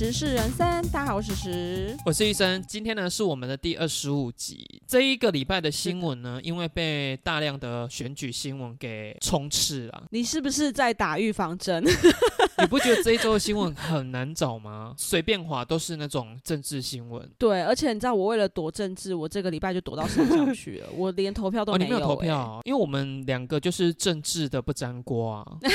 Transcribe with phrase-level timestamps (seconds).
[0.00, 1.94] 时事人生，大家好，我是时。
[2.06, 4.66] 我是医生，今天呢是我们的第二十五集。
[4.86, 11.84] 这一个礼拜的新闻呢，因为被大量的选举新闻给充斥了，你是不是在打预防针？
[12.58, 14.94] 你不觉得这一周的新闻很难找吗？
[14.96, 17.30] 随便划都是那种政治新闻。
[17.36, 25.44] 对，而且你知道，我为了躲政治，我这个礼拜就躲到山上去了，我连投票都 哦，你没有、没有投欸票，因为我们两个就是政治的不沾锅啊。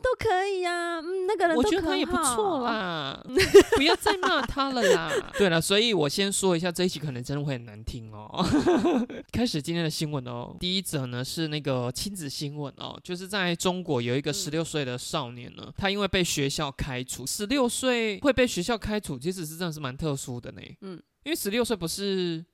[0.00, 2.64] 都可以呀、嗯，那个人我都可觉得他也不好错。
[2.64, 3.20] 啦，
[3.76, 5.12] 不要再骂他了啦。
[5.38, 8.44] 对了，所以我先说一下，这一期可能真的会很难听哦。
[9.32, 20.60] 开始今天的新闻哦，第一则呢是那个亲子新闻哦，就是在中国有一个嗯十六岁的少年呢，他因为被学校开除，十六岁会被学校开除，其实是真的是蛮特殊的呢。
[20.80, 22.44] 嗯嗯，因为十六岁不是，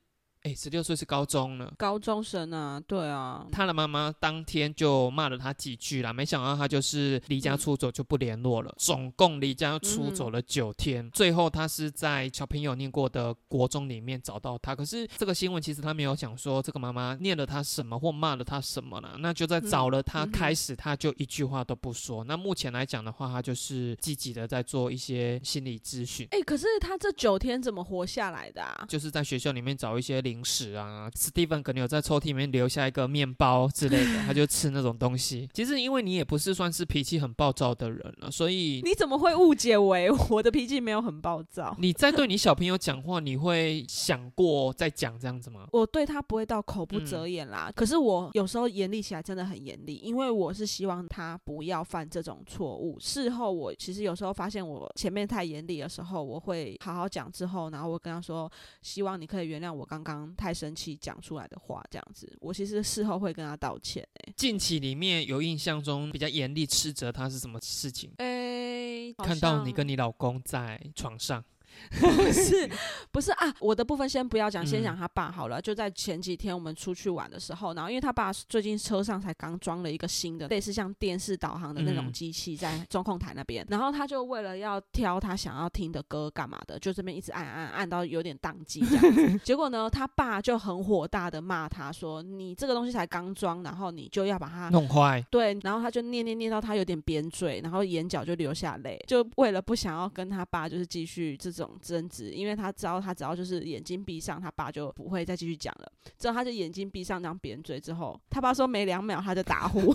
[0.44, 1.72] 哎，十六岁是高中了。
[1.78, 14.76] 高中生啊，对啊，他的妈妈当天就骂了他几句啦，没想到他就是离家出走就不联络了，总共离家出走了九天，最后他是在小朋友念过的国中里面找到他。
[14.76, 22.22] 可是这个新闻其实他没有讲说这个妈妈念了他什么或骂了他什么了，那就在找了他开始，他就一句话都不说。
[22.24, 26.28] 那目前来讲的话，他就是积极的在做一些心理咨询。
[26.32, 28.84] 哎、可是他这九天怎么活下来的啊？
[28.86, 35.48] 就是在学校里面找一些零食啊，Steven 可能有在抽屉里面留下一个面包之类的，他就吃那种东西。
[35.54, 41.76] 其实因为你也不是算是脾气很暴躁的人了，所以你怎么会误解为我的脾气没有很暴躁？
[41.78, 45.68] 你在对你小朋友讲话，你会想过再讲这样子吗？
[45.72, 52.98] 我对他不会到口不嗯择言啦，可是我有时候严厉起来真的很严厉，因为我是希望他不要犯这种错误。
[52.98, 58.50] 事后我其实有时候发现我前面太严厉的时候，我会好好讲之后，然后我跟他说，
[58.82, 62.30] 希望你可以原谅我刚刚太生气讲出来的话，这样子。
[62.40, 68.12] 我其实事后会跟他道歉、欸，近期里面有印象中比较严厉斥责他是什么事情？
[68.18, 71.44] 诶、好看到你跟你老公在床上，
[72.00, 72.70] 不是
[73.12, 75.60] 不是啊，我的部分先不要讲，先嗯讲他爸好了。
[75.60, 89.38] 就在前几天我们出去玩的时候，然后因为他爸最近车上才刚装了一个新的类似像电视导航的那种嗯机器在中控台那边，然后他就为了要挑他想要听的歌干嘛的，就这边一直按按按到有点宕机这样子。
[89.44, 95.24] 结果呢，他爸就很火大的骂他说：“你这个东西才刚装，然后你就要把它弄坏。
[95.30, 105.92] 对，然后他就念念念到他有点扁嘴，然后眼角就流下泪，就为了不想要跟他爸就是继续这种争执，因为他知道他只要就是眼睛闭上，他爸就不会再继续讲了。
[106.18, 109.94] 之后他就眼睛闭上，这样扁嘴之后，他爸说没两秒他就打呼，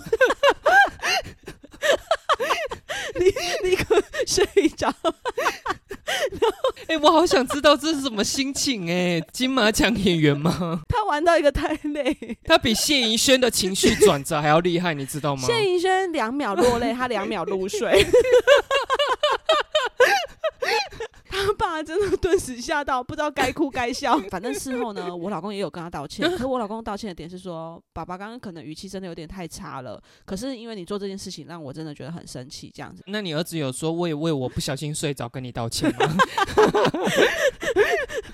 [3.18, 4.92] 你你可睡着，
[6.88, 10.80] 哎、我好想知道这是什么心情哎、金马奖演员吗？
[10.88, 12.38] 他玩到一个太累。
[12.44, 15.42] 他比谢盈萱的情绪转折还要厉害，你知道吗？
[15.46, 18.06] 谢盈萱两秒落泪，他两秒入睡。
[21.30, 24.18] 他爸真的顿时吓到，不知道该哭该笑。
[24.30, 30.02] 反正事后呢，我老公也有跟他道歉， 可是我老公道歉的点是说，爸爸刚刚可能语气真的有点太差了。
[30.24, 33.02] 可是因为你做这件事情，让我真的觉得很生气，这样子。
[33.06, 36.06] 那你儿子有说为为我不小心睡着跟你道歉吗？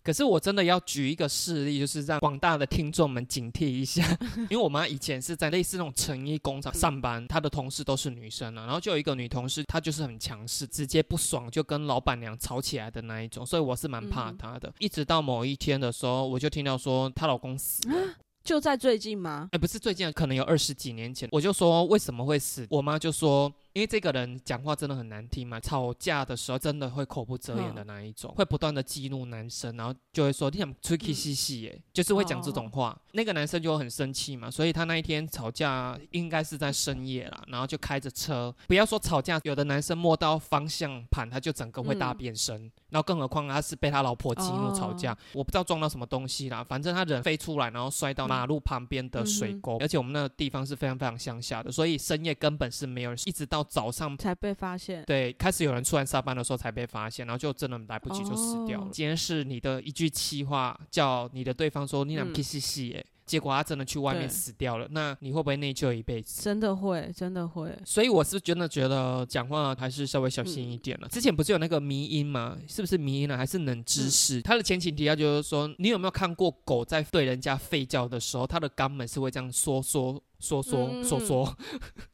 [0.02, 4.06] 可是我真的要举一个事例，就是让广大的听众们警惕一下，
[4.48, 14.72] 因为我妈以前是在类似那种成衣工厂上班，她的同事都是女生啊，然后就有一个女同事，她就是很强势，直接不爽就跟老板娘吵起来的那一种，所以我是蛮怕嗯她的。
[14.78, 18.14] 一直到某一天的时候，我就听到说她老公死了。
[18.44, 19.48] 就在最近吗？
[19.50, 22.64] 哎，不是最近，可能有二十几年前，我就说为什么会死？
[22.70, 32.98] 我妈就说，因为这个人讲话真的很难听嘛，吵架的时候真的会口不择言的那一种，会不断的激怒男生，然后就会说你想吹 k 嘻嘻耶，就是会讲这种话。
[33.12, 54.16] 那个男生就很生气嘛，所以他那一天吵架应该是在深夜啦，然后就开着车，不要说吵架，有的男生摸到方向盘他就整个会大嗯变身，然后更何况他是被他老婆激怒吵架，哦我不知道撞到什么东西啦，反正他人飞出来，然后摔到马路旁边的水沟，而且我们那个地方是非常非常乡下的，所以深夜根本是没有人，一直到早上。
[54.18, 55.04] 才被发现。
[55.04, 58.86] 对，开始有人出来上班的时候才被发现，然后就真的来不及就死掉了。
[58.86, 66.42] 哦今天是你的一句气话，叫你的对方说你俩嗯 K 嘻嘻耶，结果他真的去外面死掉了，那你会不会内疚一辈子？
[66.42, 67.76] 真的会，真的会。
[67.84, 71.08] 所以我是真的觉得讲话还是稍微小心一点了。
[71.08, 72.56] 之前不是有那个迷音吗？
[72.68, 73.36] 是不是迷音呢？
[73.36, 74.40] 还是冷知识？
[74.40, 81.56] 它的前情提要就是说，你有没有看过狗在对人家吠叫的时候，它的肛门是会这样缩缩缩缩嗯缩缩？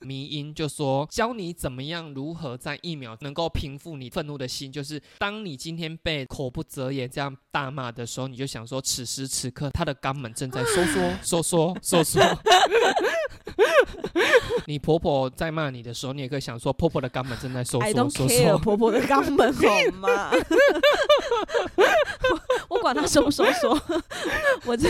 [0.00, 12.20] 迷音就说教你怎么样如何在一秒能够平复你愤怒的心，就是当你今天被口不择言这样大骂的时候，你就想说此时此刻他的肛门正在收缩收缩收缩。
[14.66, 18.58] 你婆婆在骂你的时候，你也可以想说，婆婆的肛门正在收缩收缩。
[18.58, 19.62] 婆婆的肛门好
[19.98, 20.30] 吗？
[22.74, 23.78] 我我管她收不收缩，
[24.64, 24.88] 我这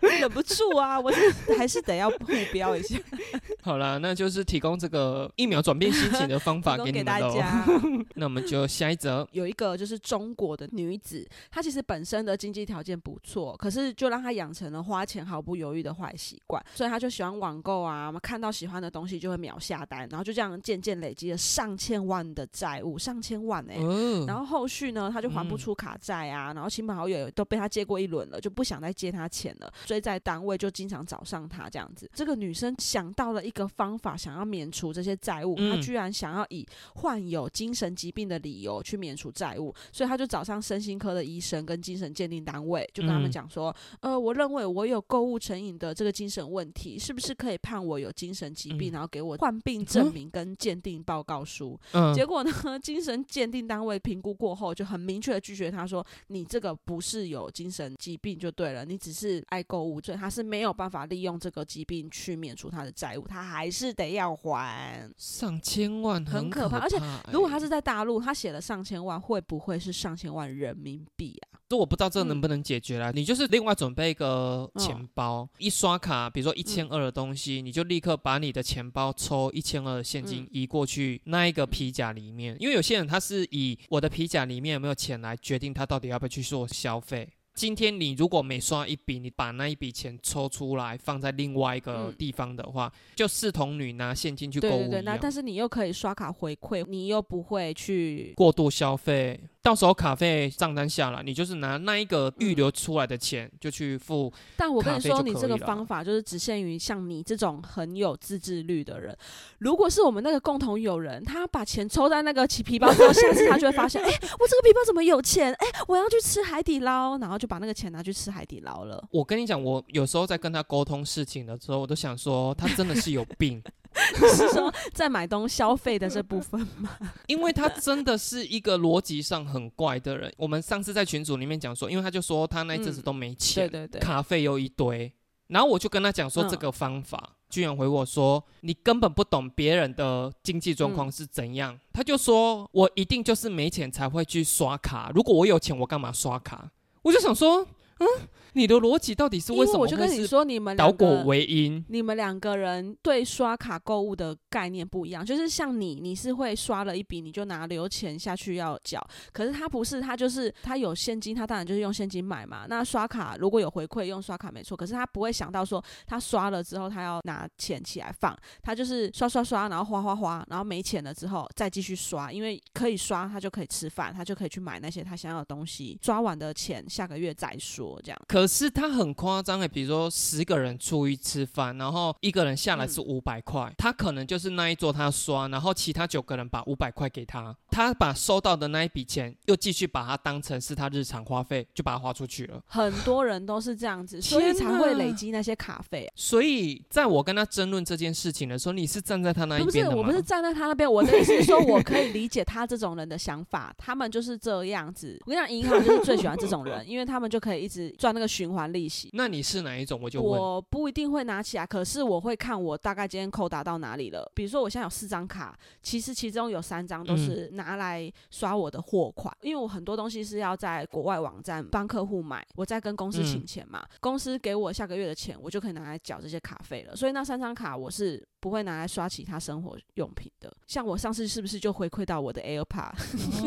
[0.00, 2.96] 忍不住啊，我这还是得要互标一下，
[3.60, 7.28] 好了，那就是提供这个一秒转变心情的方法给给你们喽。
[7.28, 7.64] 大家。
[8.14, 9.26] 那我们就下一则。
[9.32, 29.72] 有一个就是中国的女子，她其实本身的经济条件不错，可是就让她养成了花钱毫不犹豫的坏习惯，所以她就喜欢网购啊，看到喜欢的东西就会秒下单，然后就这样渐渐累积了上千万的债务，上千万哎、哦，然后后续呢，她就还不嗯出卡债啊，然后亲朋好友也都被他借过一轮了，就不想再借他钱了。
[29.86, 32.10] 所以在单位就经常找上他这样子。
[32.14, 51.78] 这个女生想到了一个方法，想要免除这些债务，她嗯居然想要以患有精神疾病的理由去免除债务，所以她就找上身心科的医生跟精神鉴定单位，就跟他们嗯讲说，呃，我认为我有购物成瘾的这个精神问题，是不是可以判我有精神疾病，嗯然后给我患病证明跟鉴定报告书？
[51.92, 52.50] 嗯结果呢，
[52.82, 65.08] 精神鉴定单位评估过后，就很明确的拒绝他说：“你这个不是有精神疾病就对了，你只是爱购物，所以他是没有办法利用这个疾病去免除他的债务，他还是得要还。
[65.16, 71.51] 上千万可很可怕而且欸如果他是在大陆，他写了上千万，会不会是上千万人民币啊？
[71.72, 73.10] 这我不知道这嗯能不能解决啦。
[73.14, 87.26] 你就是另外准备一个嗯钱包，一刷卡，比如说一千二的东西，你就立刻把你的钱包抽一千二的现金嗯移过去那一个皮夹里面，因为有些人他是以我的皮夹里面有没有钱来决定他到底要不要去做消费。
[87.54, 95.02] 今天你如果每刷一笔，你把那一笔钱抽出来放在另外一个嗯地方的话，就视同你拿现金去购对对对。
[95.02, 104.32] 那但是你又可以刷卡回馈，你又不会去过度消费，到时候卡费账单下来，你就是拿那一个预留出来的钱就去付。
[104.56, 109.16] 但我跟你说，你这个方法就是只限于像你这种很有自制力的人。
[109.58, 115.52] 如果是我们那个共同友人，他把钱抽在那个起皮包之后，下次他就会发现， 哎、我这个皮包怎么有钱？
[115.52, 119.04] 哎、我要去吃海底捞，然后就把那个钱拿去吃海底捞了。
[119.10, 123.60] 我跟你讲，我有时候在跟他沟通事情的时候，我都想说他真的是有病，
[124.36, 126.96] 是说在买东消费的这部分吗？
[127.26, 130.32] 因为他真的是一个逻辑上很怪的人。
[130.36, 135.12] 我们上次在群组里面讲说，因为他就说他那一阵子嗯都没钱，对对对，卡费又一堆，
[135.48, 141.76] 然后我就跟他讲说嗯这个方法，居然回我说你根本不懂别人的经济状况嗯是怎样。
[141.92, 146.70] 他就说我一定就是没钱才会去刷卡，如果我有钱，我干嘛刷卡？
[147.02, 147.66] 我就想说，
[147.98, 148.06] 嗯，
[148.54, 151.84] 你的逻辑到底是为为什么我就跟你说，你们导果为因？
[151.88, 159.00] 你们两个人对刷卡购物的概念不一样，就是像你，你是会刷了一笔你就拿留钱下去要缴，
[159.32, 162.66] 可是他不是，他就是他有现金，他当然就是用现金买嘛。
[162.68, 178.20] 那刷卡如果有回馈，用刷卡没错，可是他不会想到说他刷了之后他要拿钱起来放，他就是刷刷刷，然后花花花，然后没钱了之后再继续刷，因为可以刷，他就可以吃饭，他就可以去买那些他想要的东西，刷完的钱下个月再说，这样。
[178.28, 192.60] 可是他很夸张诶，比如说十个人出去吃饭，然后一个人下来是五百块，他可能就是那一桌他刷，然后其他九个人把五百块给他，他把收到的那一笔钱又继续把它当成是他日常花费，就把它花出去了。
[192.66, 196.10] 很多人都是这样子，所以才会累积那些卡费。
[196.14, 199.96] 所以在我跟他争论这件事情的时候，你是站在他那一边的吗？
[199.98, 205.18] 我不是站在他那边，我的意思是说，我可以理解他这种人的想法，他们就是这样子。
[205.26, 209.08] 我跟你讲，银行就是最喜欢这种人，因为他们就可以一直赚那个循环利息。
[209.12, 209.98] 那你是哪一种？
[210.02, 210.40] 我就问。
[210.40, 214.30] 我不一定会拿起来，可是我会看我大概今天扣打到哪里了。
[214.34, 226.94] 比如说我现在有四张卡，其实其中有三张都是拿来刷我的货款，因为我很多东西是要在国外网站帮客户买，我在跟公司请钱嘛，公司给我下个月的钱，我就可以拿来缴这些卡费了。
[226.94, 230.52] 所以那三张卡我是不会拿来刷其他生活用品的。
[230.66, 232.92] 像我上次是不是就回馈到我的 AirPod？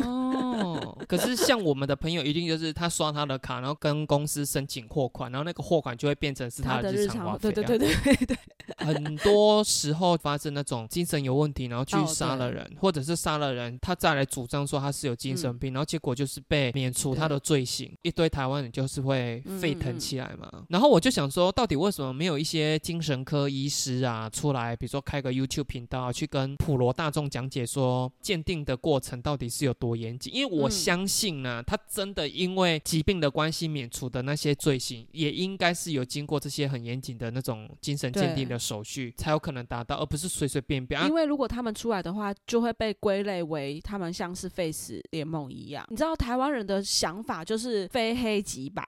[0.02, 7.52] 哦， 可是像我们的朋友，一定就是他刷他的卡，然后跟公司申请货款，然后那个货款就会变成是他的日常花费、啊。
[7.52, 8.36] 对对对对对，
[8.86, 20.50] 很多时候发生那种精神有问题，然后去哦杀了对人，或者是杀了人，他再来主张说他是有精神嗯病，然后结果就是被免除他的罪行，一堆台湾人就是会沸腾起来嘛。
[20.70, 30.34] 然后我就想说，到底为什么没有一些精神科医师啊出来，比如说开个 YouTube 频道，去跟普罗大众讲解说鉴定的过程到底是有多严谨？
[30.34, 41.12] 因为我相信呢，他真的因为疾病的关系免除的那些罪行，也应该是有经过这些很严谨的那种精神鉴定的手续，才有可能达到，而不是随随便便因。
[41.12, 45.84] 为如果他们出来的话，就会被归类为他们像是 Face 联盟一样。
[45.90, 48.86] 你知道台湾人的想法就是非黑即白。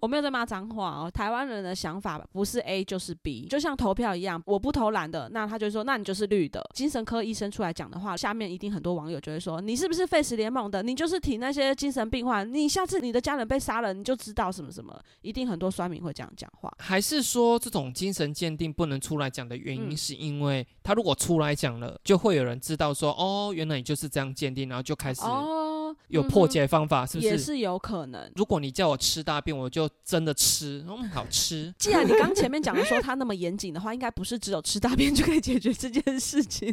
[0.00, 1.10] 我没有在骂脏话哦。
[1.10, 6.64] 台湾人的想法不是 A 就是 B，就像投票一样，我不投蓝的，那他就说那你就是绿的。
[6.74, 10.82] 精神科医生出来讲的话，下面一定很多网友就会说你是不是 Face 联盟的？
[10.82, 16.72] 你就是挺那些精神病患，你下次你的家人被杀了，你就知道什么什么，一定很多酸民会这样讲话。
[16.78, 25.69] 还是说这种精神鉴定不能出来讲的原因，嗯是因为他如果出来讲了，就会有人知道说哦，原来你就是这样鉴定，然后就开始哦，
[26.08, 27.28] 有破解方法，是不是？
[27.28, 28.30] 也是有可能。
[28.34, 31.72] 如果你叫我吃大便，我就真的吃，嗯，好吃。
[31.78, 36.72] 既然你刚前面讲的说他那么严谨的话，应该不是只有吃大便就可以解决这件事情。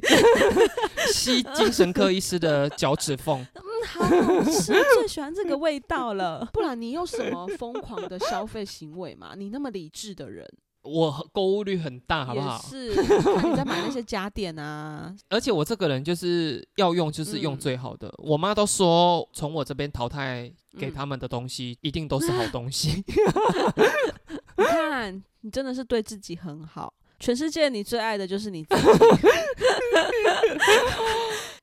[1.14, 3.46] 吸精神科医师的脚趾缝，
[3.88, 6.48] 好好吃，最喜欢这个味道了。
[6.54, 9.34] 不然你有什么疯狂的消费行为吗？
[9.38, 10.48] 你那么理智的人，
[10.88, 12.58] 我购物率很大，好不好？
[12.70, 18.14] 是看你在买那些家电啊， 而且我这个人就是要用，就是用嗯最好的。
[18.18, 23.04] 我妈都说，从我这边淘汰给嗯他们的东西，一定都是好东西。
[24.58, 26.94] 你看你真的是对自己很好。
[27.20, 28.82] 全世界你最爱的就是你自己。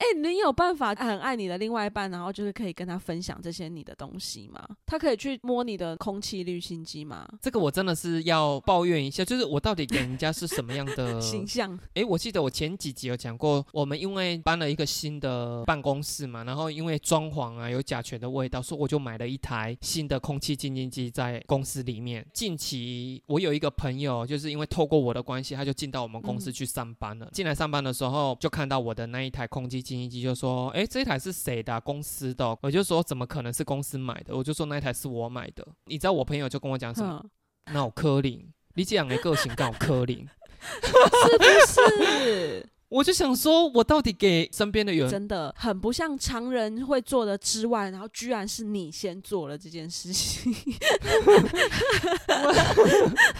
[0.05, 4.63] 哎、你有办法很爱你的另外一半，然后就是可以跟他分享这些你的东西吗？
[4.85, 7.27] 他可以去摸你的空气滤芯机吗？
[7.41, 22.27] 这个我真的是要抱怨一下，就是我到底给人家是什么样的 形象，哎，我记得我前几集有讲过，我们因为搬了一个新的办公室嘛，然后因为装潢啊有甲醛的味道，所以我就买了一台新的空气净化机在公司里面。
[22.35, 27.29] 近期我有一个朋友，就是因为透过我的关系，他就进到我们公司嗯去上班了。
[27.33, 35.67] 进来上班的时候，就看到我的那一台空气净就说：“哎，这一台是谁的啊、公司的哦、我就说：“怎么可能是公司买的？”我就说那一台是我买的。
[35.87, 37.21] 你知道我朋友就跟我讲什么？
[37.25, 37.31] 嗯，
[37.75, 40.29] 那有柯林，你这样的个性刚好柯林。
[40.83, 42.69] 是不是？
[42.89, 50.55] 我就想说，我到底给身边的人真的很不像常人会做的之外，然后居然是你先做了这件事情。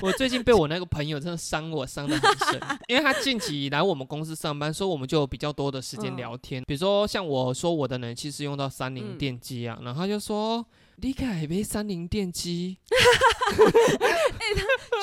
[0.03, 6.63] 我最近被我那个朋友真的伤我伤的很深，因为他近期来我们公司上班，所以我们就有比较多的时间聊天。
[6.67, 10.67] 比如说像我说我的冷气是用到三菱嗯电机啊，然后他就说。
[10.97, 12.79] 你改杯三菱电机，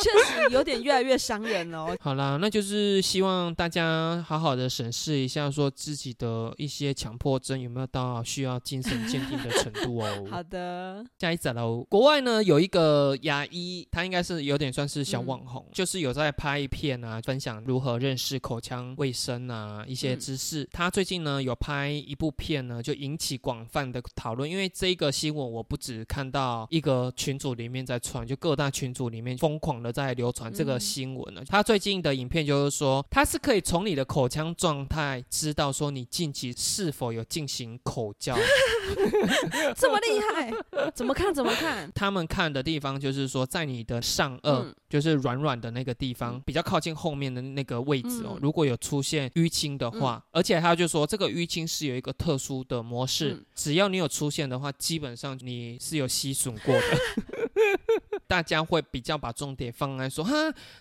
[0.02, 1.96] 确实有点越来越伤人哦。
[2.02, 10.26] 好啦，那就是希望大家好好的审视一下，说自己的一些强迫症有没有到需要精神鉴定的程度哦。
[10.32, 20.68] 好的，下一则喽，国外呢有一个牙医，他应该是有点算是小网红，就是有在拍片啊，分享如何认识口腔卫生啊一些嗯知识。
[20.72, 31.42] 他最近呢有拍一部片呢，就引起广泛的讨论，因为这个新闻我不只看到一个群组里面在传，就各大群组里面疯狂的在流传这个嗯新闻呢。
[31.48, 38.38] 他最近的影片就是说，他是可以从你的口腔状态知道说你近期是否有进行口交。
[39.76, 41.92] 这么厉害，怎么看怎么看？
[41.96, 48.34] 他们看的地方就是说，在你的上颚，嗯就是软软的那个地方，嗯比较靠近后面的那个位置哦。
[48.36, 56.82] 嗯如果有出现淤青的话，而且他就说这个淤青是有一个特殊的模式，嗯只要你有出现的话，基本上你是有吸吮过的。
[58.28, 60.34] 大家会比较把重点放在说，哈，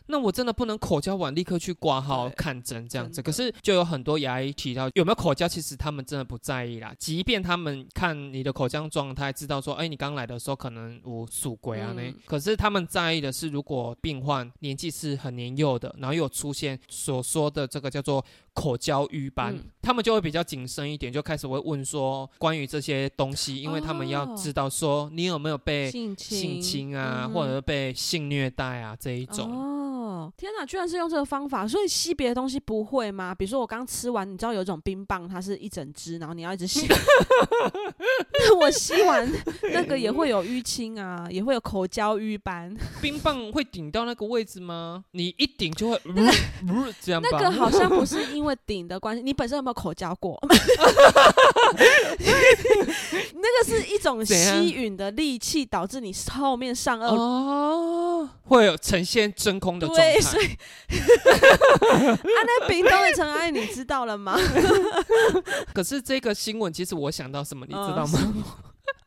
[0.06, 3.20] 那我真的不能口交完立刻去挂号看诊这样子。
[3.20, 6.94] 可是就有很多牙医提到有没有口交，其实他们真的不在意啦。
[6.97, 19.64] 即便他们看你的口腔状态，知道说，哎，你刚来的时候可能我属鬼啊那，嗯可是他们在意的是，如果病患年纪是很年幼的，然后又有出现所说的这个叫做口交瘀斑，嗯。
[19.83, 26.38] 他们就会比较谨慎一点，就开始会问说关于这些东西，因为他们要哦知道说你有没有被性侵。
[26.38, 29.50] 性侵啊，嗯或者是被性虐待啊这一种。
[29.50, 29.89] 哦，
[30.37, 33.35] 天哪，居然是用这个方法，所以吸别的东西不会吗？
[33.35, 36.87] 比如说我刚吃完，你知道有一种冰棒，它是一整支，然后你要一直吸。
[38.43, 39.31] 那我吸完
[39.73, 42.75] 那个也会有淤青啊，也会有口交瘀斑。
[43.00, 45.05] 冰棒会顶到那个位置吗？
[45.12, 46.00] 你一顶就会，
[47.00, 47.29] 这样吧？
[47.33, 50.38] 那个好像不是因为顶的关系，你本身有没有口交过？
[53.33, 60.21] 那个是一种吸吮的力气导致你后面上颚哦，会有呈现真空的状态对，。
[60.21, 60.47] 所以
[60.90, 64.37] 啊，那冰冻的尘埃你知道了吗？
[65.75, 68.45] 可是这个新闻，其实我想到什么，你知道嗯吗？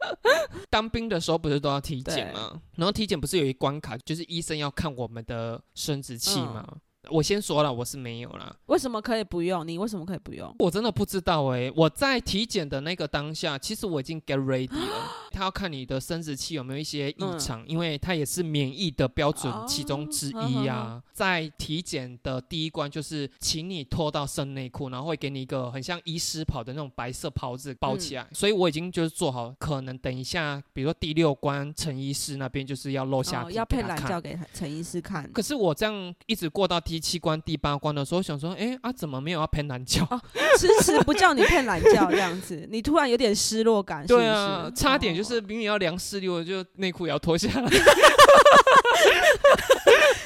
[0.69, 2.59] 当兵的时候不是都要体检吗？
[2.75, 6.67] 然后体检不是有一关卡，就是医生要看我们的生殖器嗯吗？
[7.09, 9.67] 我先说了，我是没有啦，为什么可以不用？
[9.67, 10.53] 你为什么可以不用？
[10.59, 21.01] 我真的不知道哎、我在体检的那个当下，其实我已经 get ready 了， 他要看你的生殖器有没有一些异嗯常，因为它也是免疫的标准哦其中之一啊。
[21.11, 35.29] 在体检的第一关就是请你脱到剩内裤，然后会给你一个很像医师袍的那种白色袍子包起来，所以我已经就是做好，可能等一下，比如说第六关陈医师那边就是要露下哦，要配懒看觉给陈医师看。
[35.31, 40.01] 可是我这样一直过到第七关、第八关的时候，想说，哎啊，怎么没有要喷懒觉？
[40.09, 40.21] 哦
[40.57, 47.67] 迟迟不叫你配懒觉这样子，你突然有点失落感，是不对啊，是差点就哦是明明要量视力，我就内裤也要脱下来。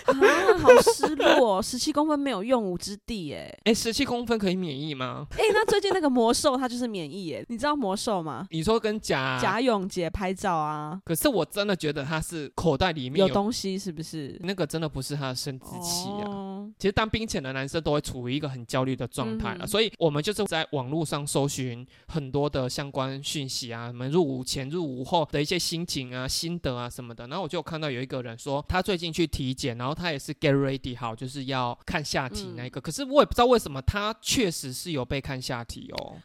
[0.07, 0.13] 啊，
[0.59, 3.57] 好失落，十七公分没有用武之地哎。
[3.65, 5.25] 哎，十七公分可以免疫吗？
[5.31, 8.45] 哎、那最近那个魔兽它就是免疫耶，你知道魔兽吗？
[8.51, 14.37] 你说跟贾贾永杰拍照啊，可是我真的觉得他是口袋里面有有东西是不是？
[14.41, 16.27] 那个，真的不是他的生殖器啊。
[16.27, 27.25] 哦其实当兵前的男生都会处于一个很焦虑的状态了，嗯所以我们就是在网络上搜寻很多的相关讯息啊，什么入伍前、入伍后的一些心情啊、心得啊什么的。
[27.27, 32.79] 然后我就有看到有一个人说，他最近去体检，然后他也是 get ready 好，就是要看下体那个。
[32.79, 36.15] 可是我也不知道为什么他确实是有被看下体哦，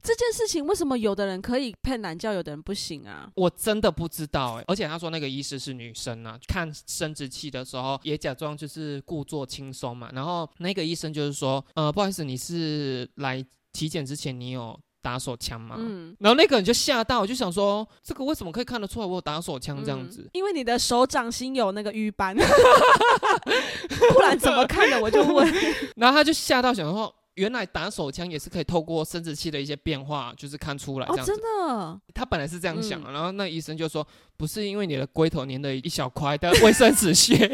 [0.00, 3.28] 这件事情为什么有的人可以配男教，有的人不行啊？
[3.34, 4.64] 我真的不知道哎。
[4.68, 10.10] 而且他说那个医师是女生啊，看生殖器的时候也假装就是故作轻松嘛。
[10.12, 15.76] 然后那个医生就是说，呃，不好意思，你是来体检之前你有打手枪吗？
[15.78, 20.22] 嗯，然后那个人就吓到，我就想说，这个为什么可以看得出来我有打手枪这样子？
[20.22, 22.36] 嗯因为你的手掌心有那个瘀斑，
[24.12, 25.00] 不然怎么看的？
[25.00, 25.46] 我就问，
[25.96, 27.14] 然后他就吓到，想说。
[27.34, 31.32] 原来打手枪也是可以透过生殖器的一些变化，就是看出来这哦，样子。
[31.32, 34.06] 真的，他本来是这样想嗯的，然后那医生就说，
[34.36, 37.48] 不是因为你的龟头粘的一小块的卫生纸屑， 原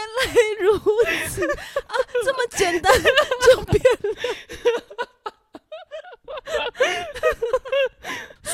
[0.00, 0.32] 来
[0.76, 0.80] 如
[1.28, 1.44] 此。
[1.86, 1.94] 啊，
[2.24, 2.92] 这么简单
[3.46, 3.62] 就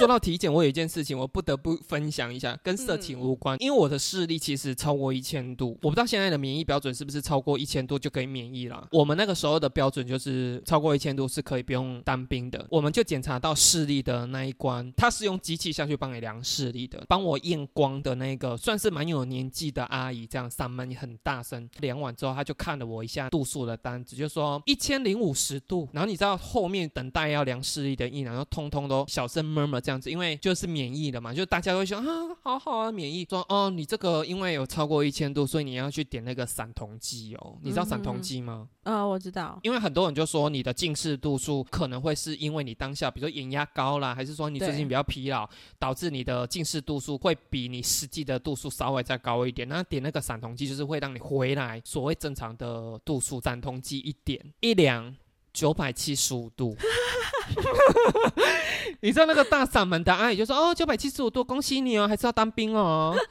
[0.04, 3.22] 说到体检，我有一件事情我不得不分享一下，跟色情嗯。
[3.24, 8.86] 无关，因为我的视力其实超过一千度，我不知道现在的免疫标准是不是超过一千度就可以免疫了。
[8.92, 32.04] 我们那个时候的标准就是超过一千度是可以不用当兵的，我们就检查到视力的那一关，他是用机器下去帮你量视力的，帮我验光的那个算是蛮有年纪的阿姨，这样嗓门也很大声，量完之后他就看了我一下度数的单子，就说一千零五十度，然后你知道后面等待要量视力的一然后通通都小声 murmur 这样子，因为就是免疫的嘛，就大家都会说啊，
[32.42, 38.68] 好好啊，免疫，说哦，你这个因为有超过一千度，所以你要去点那个散瞳剂哦，你知道散瞳剂吗？
[38.82, 49.66] 呃，我知道，因为很多人就说你的近视度数可能会是因为你当下，比如说眼压高啦，还是说你最近比较疲劳，导致你的近视度数会比你实际的度数稍微再高一点。
[49.68, 55.14] 那点那个散瞳剂就是会让你回来所谓正常的度数，散瞳剂一点一量
[55.52, 56.76] 九百七十五度。
[59.00, 63.14] 你知道那个大嗓门的阿姨就说：“哦，九百七十五度，恭喜你哦，还是要当兵哦。”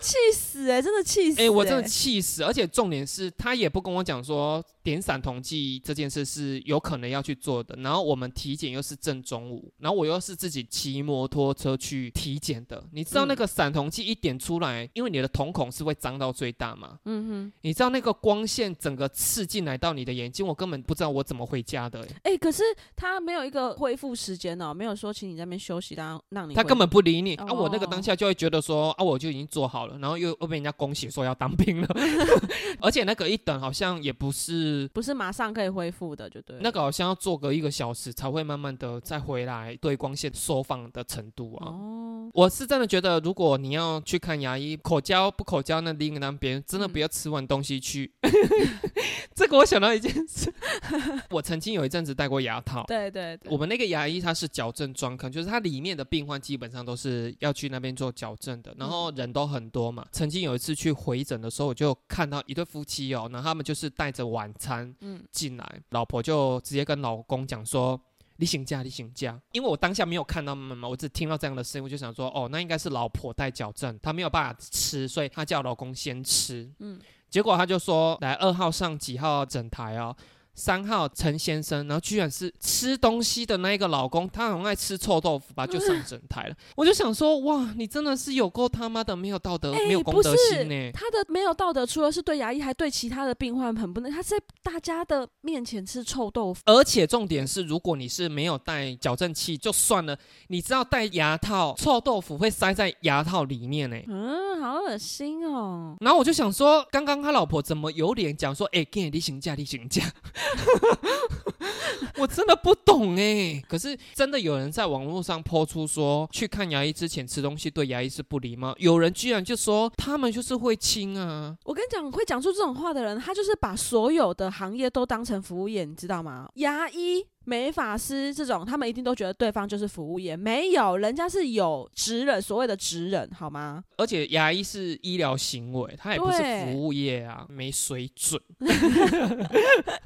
[0.00, 2.42] 气死哎、真的气死、哎、我真的气死！
[2.42, 7.74] 而且重点是他也不跟我讲说点散瞳剂这件事是有可能要去做的。
[7.76, 12.84] 然后我们体检又是正中午，然后我又是自己骑摩托车去体检的。
[12.92, 16.98] 你知道那个散瞳剂一点出来，因为你的瞳孔是会张到最大嘛？
[17.06, 22.08] 嗯哼，你知道那个光线整个刺进来到你的眼睛，我根本不知道我怎么回家的、欸。
[22.24, 22.62] 哎、可是
[22.94, 27.52] 他没有一个恢复时间哦，没有说请你在那边休息，然后让你他根本不理你、哦啊！
[27.54, 31.88] 我那个当下就会觉得说啊，我就已经做好了，然后又又被人家恭喜说要当兵了，
[32.82, 36.58] 而且那个一等好像也不是不是马上可以恢复的，就对。
[36.60, 41.68] 那个好像要做个一个小时才会慢慢的再回来对光线收放的程度啊。
[41.68, 48.12] 哦，我是真的觉得，如果你要去看牙医，口交不口交那另那边，真的不要吃完东西去。
[49.34, 50.52] 这个我想到一件事，
[51.30, 52.84] 我曾经有一阵子带过牙套。
[52.86, 60.06] 对对对，我们那个牙医他是矫正专科，就是他里面的病患基本上都是要去那边做矫正的，然后人都很多嘛。
[60.12, 68.00] 曾经有一次去回诊的时候，我就看到一对夫妻哦，然后他们就是带着晚餐嗯进来，老婆就直接跟老公讲说。
[68.36, 76.68] 你请假，你请假，因为我当下没有看到他们嘛，我只听到这样的声音，我就想说，哦，那应该是老婆带矫正，她没有办法吃，所以她叫老公先吃。
[76.80, 80.16] 嗯，结果他就说，来二号上几号整台哦，
[80.54, 86.54] 三号陈先生，然后居然是吃东西的那一个老公，他很爱吃臭豆腐吧，就上整台了。
[86.76, 90.90] 我就想说，哇，你真的是有够他妈的没有道德、哎没有公德心呢。
[90.92, 94.10] 他的没有道德，除了是对牙医，还对其他的病患很不能。
[94.10, 100.16] 他在大家的面前吃臭豆腐，而且重点是，如果你是没有带矫正器就算了，
[100.48, 103.96] 你知道戴牙套，臭豆腐会塞在牙套里面呢。
[104.08, 105.96] 嗯，好恶心哦。
[106.00, 110.02] 然后我就想说，刚刚他老婆怎么有脸讲说，哎、给你例行假，例行假？
[112.18, 113.62] 我真的不懂哎。
[113.68, 118.74] 可是真的有人在网络上抛出说，去看牙医之前吃东西对牙医是不礼貌。
[118.78, 121.56] 有人居然就说他们就是会亲啊！
[121.64, 126.48] 我跟你讲，会讲出这种话的人，他就是把所有的行业都当成服务业，你知道吗？
[126.54, 127.26] 牙医。
[127.44, 133.84] 美发师这种，他们一定都觉得对方就是服务业，没有，人家是有职人，所谓的职人，好吗？
[133.96, 138.40] 而且牙医是医疗行为，他也不是服务业啊，没水准。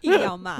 [0.01, 0.59] 医疗嘛。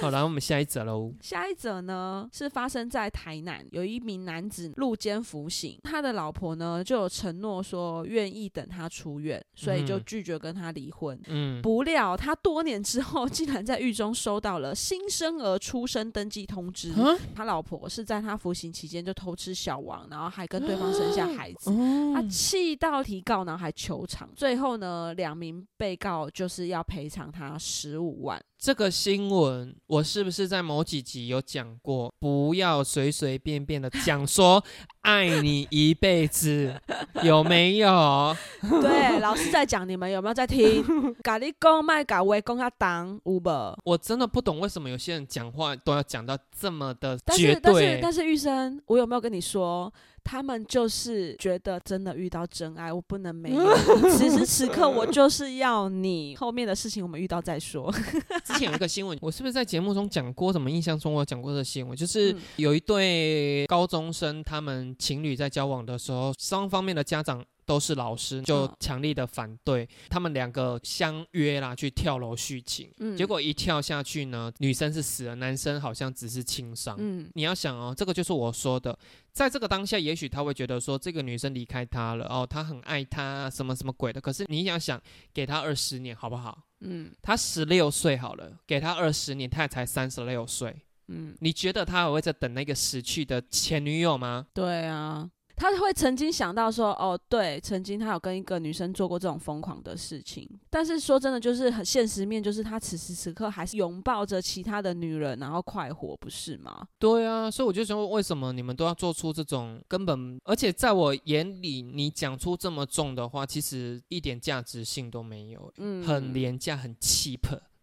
[0.00, 1.12] 好，然后我们下一则喽。
[1.20, 11.20] 下一则呢是发生在台南，有一名男子入监服刑，他的老婆呢就有承诺说愿意等他出院，所以就拒绝跟他离婚。
[11.26, 15.55] 嗯，不料他多年之后竟然在狱中收到了新生儿。
[15.58, 16.92] 出生登记通知，
[17.34, 21.70] 他老婆是在他服刑期间就偷吃小王，然后还跟对方生下孩子，
[22.14, 28.42] 他气到提告，然后还求偿，最后呢，两名被告就是要赔偿他十五万。
[28.66, 32.12] 这个新闻我是不是在某几集有讲过？
[32.18, 34.60] 不要随随便便的讲说
[35.02, 36.74] 爱你一辈子，
[37.22, 38.36] 有没有？
[38.82, 40.82] 对，老师在讲，你们有没有在听？
[41.22, 47.60] 咖喱公卖咖威公要当 Uber，我真的不懂为什么有些人讲话都要讲到这么的绝对。
[47.62, 49.94] 但是但是玉生，我有没有跟你说？
[50.26, 53.76] 他们就是觉得真的遇到真爱，我不能没有。
[54.10, 56.34] 此时此刻，我就是要你。
[56.34, 57.92] 后面的事情我们遇到再说。
[58.44, 60.52] 之前有一个新闻，我是不是在节目中讲过？
[60.52, 61.96] 怎么印象中我讲过这新闻？
[61.96, 67.44] 就是有一对高中生，他们情侣在交往的时候，双方面的家长。
[67.66, 76.96] 都是老师就强力的反对，他们两个相约啦去跳楼续情，结果一跳下去呢，女生是死了，男生好像只是轻伤。
[76.98, 78.96] 嗯，你要想哦，这个就是我说的，
[79.32, 84.20] 在这个当下，也许他会觉得说这个女生离开他了，哦，他很爱他，什么什么鬼的。
[84.20, 85.02] 可是你想想，
[85.34, 86.56] 给他二十年好不好？
[86.80, 90.76] 嗯，他十六岁好了，给他二十年，他也才三十六岁。
[91.08, 94.46] 嗯，你觉得他还会在等那个死去的前女友吗？
[94.52, 95.28] 对啊。
[95.56, 100.48] 他会曾经想到说，哦，对，曾经他有跟一个女生做过这种疯狂的事情。
[100.68, 106.86] 但是说真的，就是很现实面，就是他此时此刻还是拥抱着其他的女人，然后快活，不是吗？
[106.98, 110.38] 对啊，所以我就想问，为什么你们都要做出这种根本？
[110.44, 117.40] 而且在我眼里，你讲出这么重的话，其实一点价值性都没有，嗯，很廉价，很 cheap。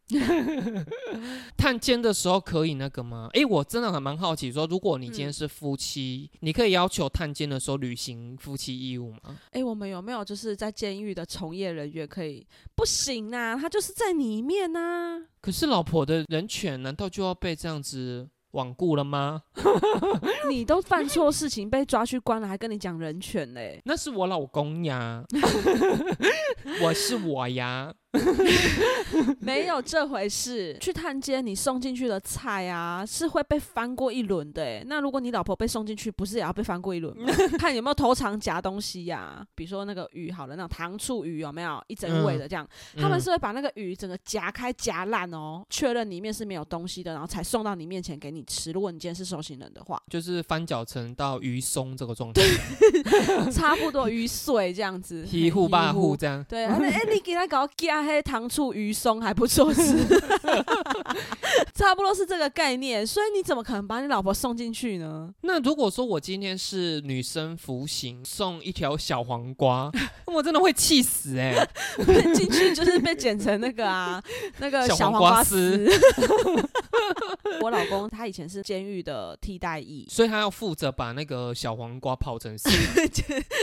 [1.58, 3.30] 探监的时候可以那个吗？
[3.34, 9.38] 哎，我真的很蛮好奇，说如果你今天是夫妻，你可以要求探监的时候履行夫妻义务吗？
[9.52, 12.46] 哎，我们有没有就是在监狱的从业人员可以？
[12.76, 15.22] 不行啊，他就是在里面呐。
[15.42, 19.42] 可是老婆的人权难道就要被这样子罔顾了吗？
[20.50, 23.82] 你都犯错事情被抓去关了，还跟你讲人权嘞？
[23.86, 25.24] 那是我老公呀，
[26.82, 27.94] 我是我呀。
[29.39, 30.78] 没有这回事。
[30.80, 34.63] 去探监，你送进去的菜啊，是会被翻过一轮的。
[34.63, 37.32] 哎，那如果你老婆被送进去，不是也要被翻过一轮吗？
[37.58, 39.45] 看有没有头长夹东西呀？
[39.56, 42.67] 比如说那个鱼，好了，那种糖醋鱼有没有一整尾的这样？
[42.97, 48.71] 他们是会把那个鱼整个夹开夹烂哦，确认里面是没有东西的，然后才送到你面前给你吃。
[48.71, 52.41] 如果你今天是受刑人的话，就是翻搅成到鱼松这个状态，
[53.52, 56.43] 差不多鱼碎这样子，一户半户这样。
[56.47, 58.03] 对，哎，你给他搞夹。
[58.04, 59.82] 黑糖醋鱼松还不错吃，
[61.74, 65.34] 差不多是这个概念，所以你怎么可能把你老婆送进去呢？
[65.42, 69.92] 那如果说我今天是女生服刑，送一条小黄瓜，
[70.28, 71.56] 我真的会气死 哎！
[72.34, 74.22] 进去就是被剪成那个啊，
[74.58, 75.88] 那个小黄瓜丝。
[77.62, 82.70] 我老公他以前是监狱的替代役，所以他要负责把那个小黄瓜泡成丝，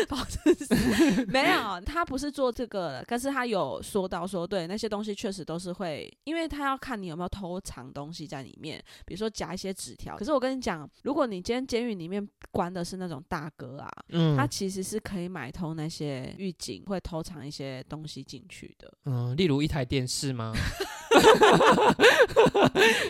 [0.08, 1.26] 泡成丝。
[1.26, 4.20] 没有，他不是做这个的，但是他有说到。
[4.30, 10.16] 说对，那些东西确实都是会，因为他要看你有没有偷藏东西在里面，比如说夹一些纸条。
[10.16, 18.92] 可是我跟你讲，如果你今天监狱里面关的是那种大哥啊，嗯，他其实是可以买通那些狱警会偷藏一些东西进去的。
[19.06, 20.54] 嗯，例如一台电视吗？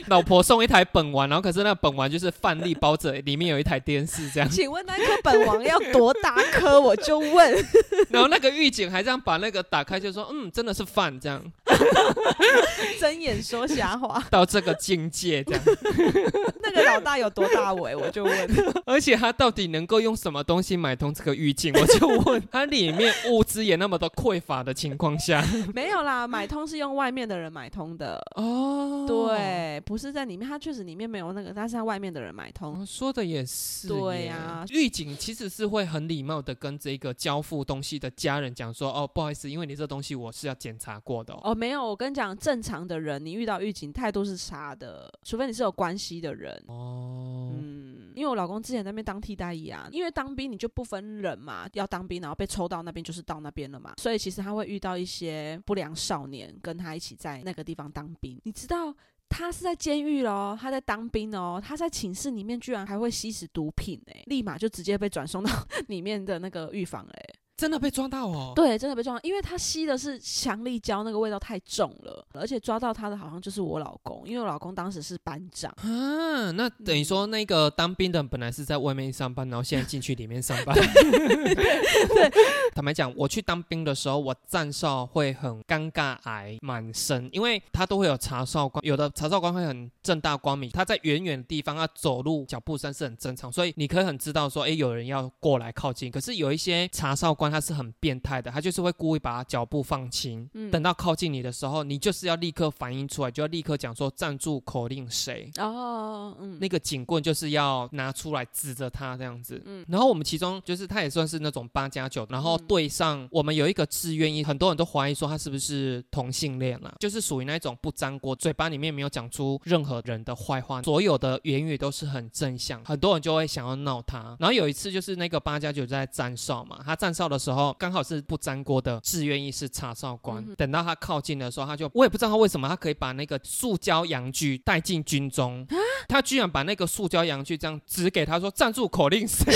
[0.09, 4.49] 老婆送一台本王，然后可是那本王就是饭粒包着，里面有一台电视这样。
[4.49, 6.81] 请问那颗本王要多大颗？
[6.81, 7.67] 我就问。
[8.09, 11.53] 然后那个狱警还这样把那个打开，就说：“嗯，真的是饭这样。”
[13.01, 15.63] 睁眼说瞎话，到这个境界这样。
[16.63, 17.97] 那个老大有多大尾？
[17.97, 18.51] 我就问。
[18.85, 21.73] 而且他到底能够用什么东西买通这个狱警？
[21.75, 25.43] 我就问 他里面物资也那么多匮乏的情况下，
[25.75, 29.07] 没有啦，买通是用外面的人买通的哦。
[29.09, 32.85] 对，不是在里面，他确实里面没有那个，但是他外面的人买通。
[32.85, 33.89] 说的也是。
[33.89, 41.70] 对呀，狱警其实是会很礼貌的跟这个交付东西的家人讲说：“哦，不好意思，因为你这东西我是要检查过的。”哦，没。
[41.71, 46.61] 没有，我跟你讲，正常的人，你遇到狱警态度是差的，除非你是有关系的人。
[46.67, 58.93] 哦，嗯，因为我老公之前在那边当替代役啊，因为当兵你就不分人嘛，要当兵然后被抽到那边就是到那边了嘛，所以其实他会遇到一些不良少年跟他一起在那个地方当兵，你知道。
[59.33, 65.53] 他是在监狱咯，他在当兵哦，他在寝室里面居然还会吸食毒品哎，立马就直接被转送到
[65.87, 67.25] 里面的那个狱房哎。
[67.61, 68.55] 真的被抓到哦！
[68.57, 76.51] 对，真的被抓到，因为他吸的是强力胶，那个味道太重了，而且抓到他的好像就是我老公，因为我老公当时是班长啊。
[76.53, 80.75] 那等于说，那个当兵的本来是在外面上班，然后现在进去里面上班。
[82.09, 82.33] 对，
[82.75, 96.11] 坦白讲，我去当兵的时候，我站哨会很尴尬癌满身，因为他都会有查哨官，有的查哨官会很正大光明，他在远远的地方，他走路脚步声是很正常，所以你可以很知道说，哎，有人要过来靠近。
[96.11, 97.50] 可是有一些查哨官。
[97.51, 105.51] 他是很变态的，他就是会故意把脚步放轻，等到靠近你的时候，你就是要立刻反应出来，就要立刻讲说站住，口令谁？
[105.59, 109.61] 哦，嗯，那个警棍就是要拿出来指着他这样子。
[109.67, 124.37] 嗯，然后我们其中就是他也算是那种八加九，然后对上我们有一个志愿役，很多人都怀疑说他是不是同性恋了，就是属于那种不沾锅，嘴巴里面没有讲出任何人的坏话，所有的言语都是很正向，很多人就会想要闹他。
[124.39, 127.40] 然后有一次就是那个八加九在站哨嘛，他站哨的。
[127.41, 135.67] 时候刚好是不粘锅的志愿役是查哨官，等到他靠近的时候，他就我也不知道他为什么他可以把那个塑胶阳具带进军中，
[136.07, 139.53] 他居然把那个塑胶阳具这样指给他说站住口令谁？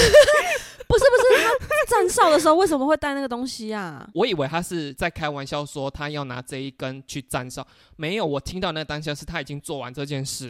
[0.87, 4.07] 不是不是，他站哨的时候为什么会带那个东西啊？
[4.13, 7.67] 我以为他是在开玩笑说他要拿这一根去站哨，
[7.97, 10.49] 没有，我听到那当下是他已经做完这件事，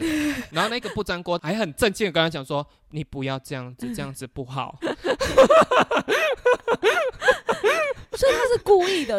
[0.51, 4.77] 然后那个不粘锅还很正经的跟他讲说你不要这样子，这样子不好。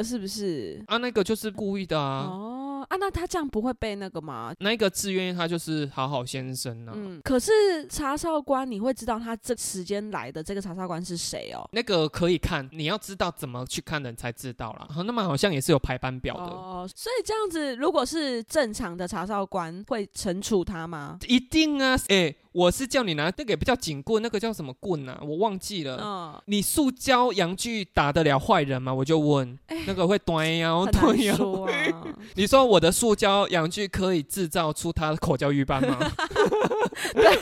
[0.04, 0.84] 是不是？
[0.88, 2.28] 啊，那个就是故意的啊。
[2.30, 4.54] 哦，啊，那他这样不会被那个吗？
[4.60, 6.92] 那个自愿他就是好好先生呢。
[6.96, 7.52] 嗯，可是
[7.88, 11.68] 查哨官你会知道他这时间来的这个查哨官是谁哦？
[11.72, 14.88] 那个可以看，你要知道怎么去看人才知道啦。
[15.04, 16.44] 那么好像也是有排班表的。
[16.44, 21.18] 哦，所以这样子，如果是正常的查哨官会惩处他吗？
[21.28, 22.36] 一定啊，哎。
[22.56, 25.20] 我是叫你拿那个也不叫警棍，那个叫什么棍啊？
[25.22, 26.00] 我忘记了。
[26.02, 28.94] 嗯，你塑胶阳具打得了坏人吗？
[28.94, 31.38] 我就问，那个会断呀，断呀。
[32.36, 36.00] 你说我的塑胶阳具可以制造出他的口交浴班吗？
[37.14, 37.38] 对，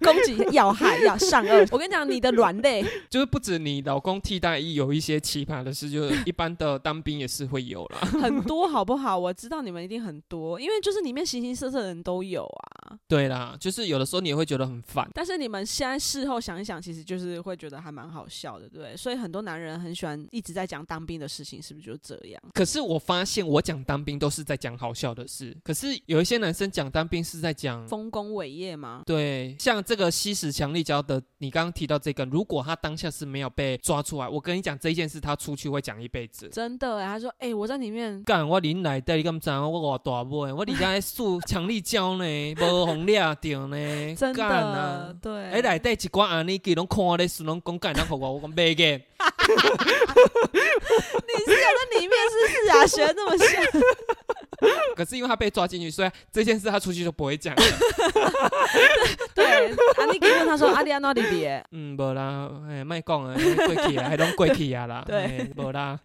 [0.00, 1.66] 攻击要害要上颚。
[1.72, 9.16] 我跟你讲，你的软肋 就是不止你老公替代役有一些奇葩的事，就是一般的当兵也是会有了，很多好不好？
[9.16, 12.94] 我知道你们一定很多，因为就是里面形形色色的人都有啊。
[13.08, 13.85] 对啦，就是。
[13.86, 18.96] 有的时候你也会觉得很烦，但是你们现在事后想一想，其实就是会觉得还蛮好笑的，对不对？
[18.96, 22.42] 所以很多男人很喜欢一直在讲当兵的事情，是不是就这样？
[22.54, 29.02] 可是我发现我讲当兵都是在讲好笑的事，可是有一些男生讲当兵是在讲丰功伟业吗？
[29.06, 36.48] 对，像这个吸食强力胶的，你刚刚提到这个，如果他当下是没有被抓出来，我跟你讲这件事，他出去会讲一辈子。
[36.48, 43.75] 真的，他说：“哎，我在里面干，我林来带你咁脏，我我大妹，我里家还输强力胶呢，无红裂掉呢。”
[44.16, 45.32] 真的，对。
[45.50, 49.00] 哎，来带一寡安尼，佮拢看我咧，是拢讲干，然后我我讲袂嘅。
[51.26, 53.48] 你是有在里面是是啊， 学那么像。
[54.96, 57.54] 可是因为他被抓进去，所以这件事他出去就不会讲。
[59.34, 59.44] 对，
[59.98, 65.04] 安尼给问他说：“阿丽安哪里别？”嗯，无啦，哎，卖讲啊，过去啊，还拢过去啊啦。
[65.06, 66.00] 对，无啦。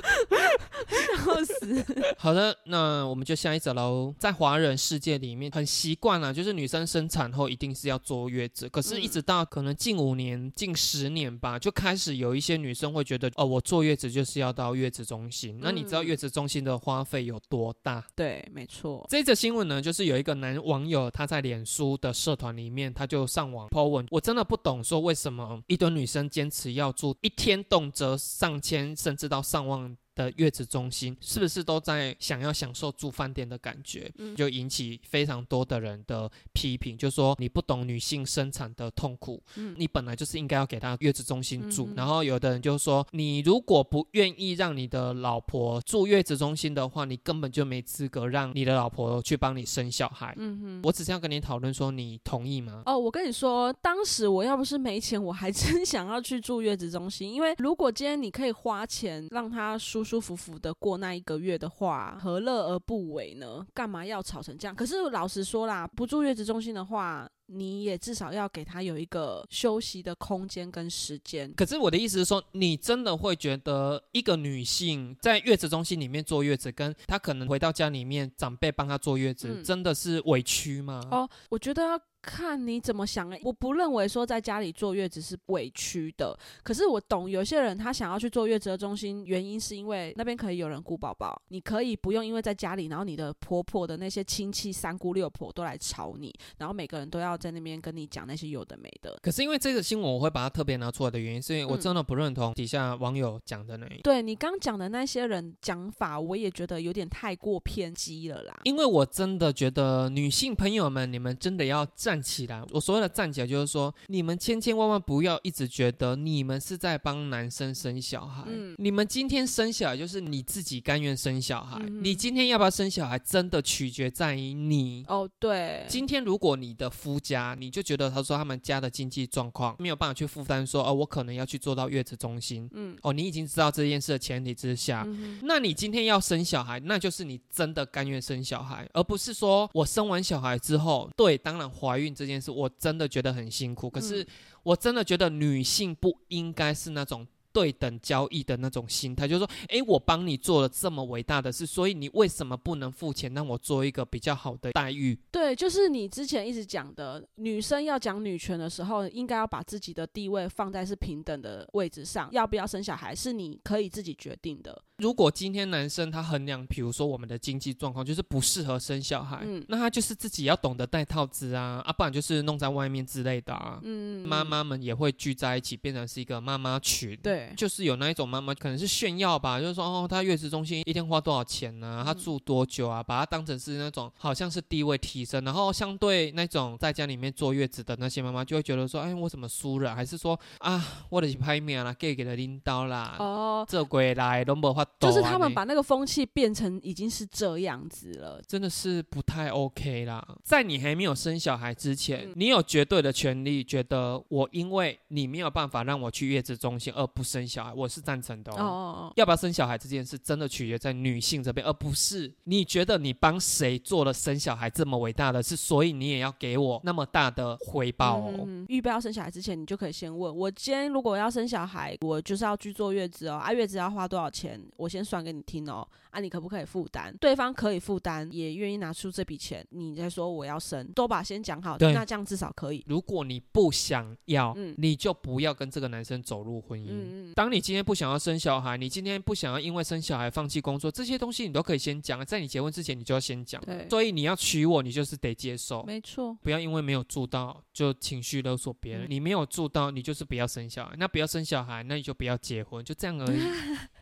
[1.24, 1.84] 笑死！
[2.18, 4.14] 好的，那我们就下一则喽。
[4.18, 8.68] 在华人世界里面，很习惯了，就是女生生产后一定是要坐月子。
[8.68, 15.58] 可是，一直到可能近五年、近十年吧，就开始有一些女生会觉得，哦，我坐月子就是要到月子中心。
[15.60, 18.04] 那你知道月子中心的花费有多大？
[18.16, 19.06] 对，没错。
[19.08, 24.06] 这则新闻呢，就是有一个男网友他在脸书的社团里面，他就上网 po 文。
[24.10, 29.89] 我真的不懂，说为什么一堆女生坚持要住一天，动辄上千，甚至到上万。
[29.90, 34.12] down 的月子中心是不是都在想要享受住饭店的感觉？
[34.36, 39.42] 就引起非常多的人的批评，就说你不懂女性生产的痛苦，
[39.76, 41.88] 你本来就是应该要给她月子中心住。
[41.96, 50.34] 然后有的人就说，你如果不愿意让你的老婆住月子中心的话，你根本就没资格让你的老婆去帮你生小孩。
[50.38, 52.82] 嗯哼，我只是要跟你讨论说，你同意吗？
[52.84, 59.99] 哦，我跟你说，当时我要不是没钱，我还真 想要去住月子中心，因为如果今天你可以花钱让他输。
[60.02, 63.66] 舒舒服服的过那一个月的话，何乐而不为呢？
[63.74, 64.74] 干嘛要吵成这样？
[64.74, 67.30] 可是老实说啦，不住月子中心的话。
[67.52, 71.52] 你也至少要给他有一个休息的空间跟时间。
[71.56, 81.02] 可是我的意思是说，你真的会觉得一个女性在月子中心里面坐月子，跟她可能回到家里面长辈帮她坐月子，真的是委屈吗？
[81.10, 82.00] 哦，我觉得。
[82.22, 99.18] 看你怎么想我不认为说在家里坐月子是委屈的，可是我懂有些人他想要去坐月子的中心，原因是因为那边可以有人顾宝宝，你可以不用因为在家里，然后你的婆婆的那些亲戚三姑六婆都来吵你，然后每个人都要在那边跟你讲那些有的没的。
[99.22, 103.86] 可是因为这个新闻我会把它特别拿出来的原因，是因为我真的不认同底下网友讲的那。
[104.02, 108.60] 对你刚讲的那些人讲法，我也觉得有点太过偏激了啦。
[108.64, 112.62] 因为我真的觉得女性朋友们，你们真的要站起来。
[112.70, 118.44] 我所谓的站起来，就是说，你们千千万万不要一直觉得你们是在帮男生生小孩。
[118.46, 121.78] 嗯，你们今天生小孩就是你自己甘愿生小孩。
[122.00, 125.04] 你今天要不要生小孩，真的取决在于你。
[125.08, 125.84] 哦，对。
[125.88, 132.70] 今天如果你的夫家，你就觉得他说他们家的经济状况没有办法去负担，说哦，我可能要去做到月子中心。
[132.72, 135.06] 嗯，哦，你已经知道这件事的前提之下，
[135.42, 142.40] 那你今天要生小孩，那就是你真的甘愿生小孩，而不是说我生完小孩之后，对，当然怀孕这件。
[142.40, 144.26] 事我真的觉得很辛苦，可是
[144.62, 147.26] 我真的觉得女性不应该是那种。
[147.52, 155.18] 对等交易的那种心态，就是说，诶，我帮你做了这么伟大的事，所以你为什么不能付钱让我做一个比较好的待遇？
[155.32, 162.28] 对，就是你之前一直讲的，女生要讲女权的时候，应该要把自己的地位放在是平等的位置上。
[162.30, 164.80] 要不要生小孩是你可以自己决定的。
[165.00, 173.80] 如果今天男生他衡量，比如说我们的经济状况就是不适合生小孩，嗯，那他就是自己要懂得戴套子啊，啊，不然就是弄在外面之类的啊。
[173.82, 177.18] 嗯，妈妈们也会聚在一起，变成是一个妈妈群。
[177.22, 177.52] 对。
[177.56, 182.02] 就是有那一种妈妈可能是炫耀吧，就是说哦，她月子中心一天花多少钱呢？
[182.04, 183.02] 她住多久啊？
[183.02, 189.94] 把它当成是那种好像是地位提升，然后相对那种在家里面坐月子的那些妈妈就会觉得说，哎，我怎么输了？
[189.94, 194.86] 还是说啊，我的拍面啦，给给了领导啦，哦，这鬼来都没法。
[194.98, 200.22] 就是他们把那个风气变成已经是这样子了，真的是不太 OK 啦。
[200.44, 207.20] 在你还没有生小孩之前，你有绝对的权利，觉得我因为你没有办法让我去月子中心，而不。
[207.30, 209.12] 生小孩，我是赞成的哦哦哦。
[209.14, 218.34] 要不要生小孩这件事，真的取决在女性这边，而不是你觉得你帮谁做了生小孩这么伟大的事，所以你也要给我那么大的回报哦。
[218.48, 223.36] 嗯预备要生小孩之前，你就可以先问我：今天如果要生小孩，我就是要去坐月子哦。
[223.36, 224.60] 啊，月子要花多少钱？
[224.80, 225.86] 我先算给你听哦。
[226.10, 227.14] 啊，你可不可以负担？
[227.18, 232.84] 对方可以负担，也愿意拿出这笔钱，你再说我要生，都把先讲好，那这样至少可以。
[232.88, 237.32] 如果你不想要，你就不要跟这个男生走入婚姻。
[237.34, 243.62] 当你今天不想要生小孩，你今天不想要因为生小孩放弃工作，这些东西你都可以先讲，在你结婚之前你就要先讲。
[243.64, 245.84] 对，所以你要娶我，你就是得接受。
[245.84, 249.06] 没错，不要因为没有做到就情绪勒索别人。
[249.08, 250.94] 你没有做到，你就是不要生小孩。
[250.98, 253.40] 那不要生小孩，那你就不要结婚，就这样而已。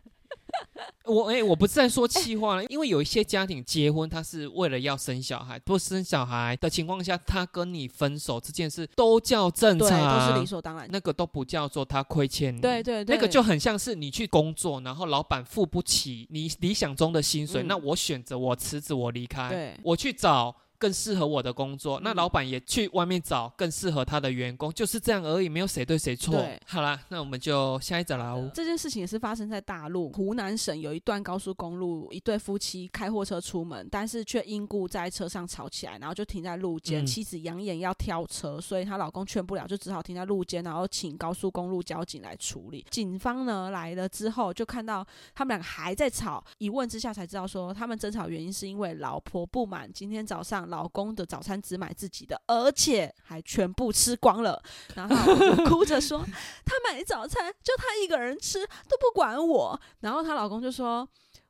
[1.05, 20.55] 我哎，我不是在说气话了，因为有一些家庭结婚，他是为了要生小孩，不生小孩的情况下，他跟你分手这件事都叫正常，都是理所当然，那个都不叫做他亏欠你，对对对，那个就很像是你去工作，然后老板付不起你理想中的薪水，那我选择我辞职，我离开，我去找。
[20.79, 26.43] 更适合我的工作，那老板也去外面找更适合他的员工，就是这样而已，没有谁对谁错。
[26.67, 28.49] 好啦，那我们就下一则了。
[28.55, 37.05] 这件事情也是发生在大陆湖南省，有一段高速公路，一对夫妻开货车出门，但是却因故在车上吵起来，然后就停在路肩。
[37.05, 42.87] 妻子扬言要跳车，所以她老公劝不了，就只好停在路间，然后请高速公路交警来处理。
[42.91, 50.68] 警方呢来了之后，就看到他们两个还在吵，一问之下才知道说，他们争吵原因是因为老婆不满今天早上。
[50.69, 54.63] 老公的早餐只买自己的，而且还全部吃光了，
[54.95, 55.35] 然后
[55.67, 56.25] 哭着说
[56.65, 61.09] ：“他买早餐就他一个人吃，都不管我。”然后她老公就说。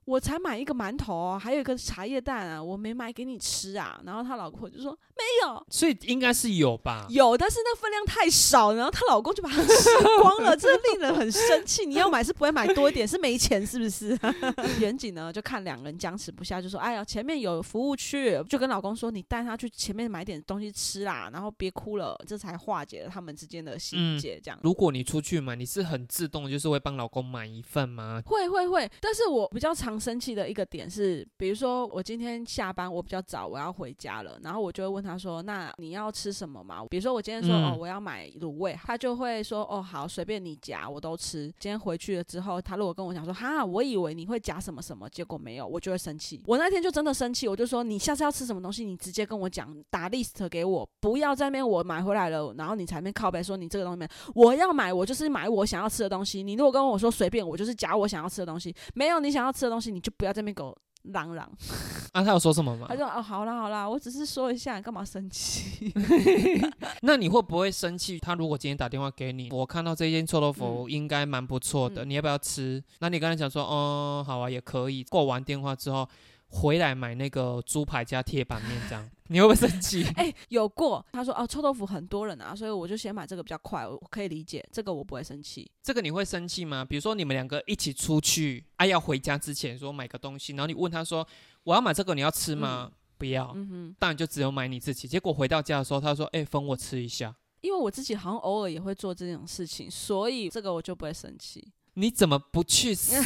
[0.09, 4.01] 我才买一个馒头，还有一个茶叶蛋啊，我没买给你吃啊。
[4.07, 7.05] 然后他老婆就说没有，所以应该是有吧？
[7.11, 9.85] 有，但是那分量太少，然后她老公就把它吃
[10.23, 11.85] 光了，这令人很生气。
[11.85, 14.19] 你要买是不会买多一点，是没钱是不是？
[14.81, 24.41] 远景呢就看两个人僵持不下，就说哎呀，前面有服务区，就跟老公说你带他去前面买点东西吃啦，然后别哭了，这才化解了他们之间的心结。
[24.43, 28.23] 这样，如果你出去买，你是很自动就是会帮老公买一份吗？
[28.25, 29.98] 会会会，但是我比较常。
[29.99, 46.41] 常生气的一个点是，比如说我今天下班我比较早，我要回家了，然后我就会问他说：“那你要吃什么嘛？”比如说我今天说：“嗯哦，我要买卤味。”他就会说：“哦，好，随便你夹，我都吃。”今天回去了之后，他如果跟我讲说：“哈，我以为你会夹什么什么，结果没有，我就会生气。
[46.47, 54.09] 我那天就真的生气，我就说：“你下次要吃什么东西，你直接跟我讲，打 list 给我，不要在那边我买回来了，然后你才那边靠背说你这个东西。
[54.35, 56.43] 我要买，我就是买我想要吃的东西。
[56.43, 58.75] 你如果跟我说随便，我就是夹我想要吃的东西。
[58.95, 60.77] 没有你想要吃的东西，你就不要在那边给我
[61.13, 61.51] 嚷嚷。
[62.13, 62.97] 啊，他有说什么吗他？
[62.97, 65.93] 说哦，好啦好啦，我只是说一下，你干嘛生气？
[67.03, 68.19] 那你会不会生气？
[68.19, 72.83] 他如果今天打电话给你，我看到这间臭豆腐应该蛮不错的，嗯你要不要吃？
[73.01, 75.05] 那你刚才讲说，哦，好啊，也可以。
[75.05, 76.09] 挂完电话之后，
[76.49, 80.03] 回来买那个猪排加铁板面，这样 你会不会生气？
[80.17, 81.05] 哎、有过。
[81.13, 85.71] 他说哦，臭豆腐很多人啊，所以我就先买这个比较快，我我可以理解，这个我不会生气。
[85.83, 86.85] 这个你会生气吗？
[86.85, 91.27] 比如说你们两个一起出去，啊，要回家之前说买个东西，然后你问他说，
[91.65, 92.91] 我要买这个，你要吃吗？
[93.19, 95.09] 不要，嗯哼，当然就只有买你自己。
[95.09, 97.35] 结果回到家的时候，他说，哎、分我吃一下。
[97.61, 101.73] 因为我自己好像偶尔也会做这种事情，所以这个我就不会生气。
[101.99, 103.17] 你怎么不去死？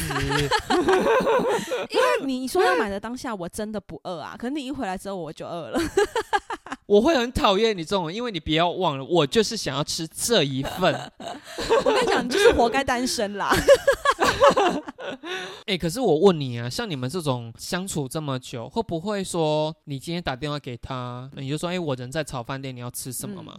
[1.89, 5.79] 因为你说要买的当下，我真的不饿啊，可是你一回来之后我就饿了。
[6.87, 11.11] 我会很讨厌你这种人，因为你不要忘了，我就是想要吃这一份。
[11.85, 13.55] 我跟你讲，你就是活该单身啦。
[15.67, 23.53] 哎、可是我问你啊，像你们这种相处这么久，会不会说你今天打电话给他，你就说，哎、我人在炒饭店，你要吃什么吗？